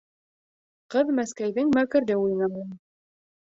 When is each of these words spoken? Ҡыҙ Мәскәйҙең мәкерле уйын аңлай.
Ҡыҙ 0.95 1.11
Мәскәйҙең 1.21 1.71
мәкерле 1.77 2.21
уйын 2.25 2.45
аңлай. 2.51 2.69